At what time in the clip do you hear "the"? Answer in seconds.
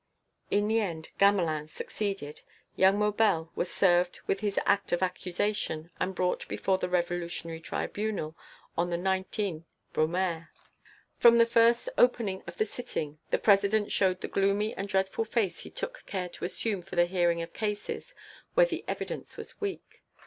0.67-0.79, 6.79-6.89, 8.89-8.97, 11.37-11.45, 12.57-12.65, 13.29-13.37, 14.21-14.27, 16.95-17.05, 18.65-18.83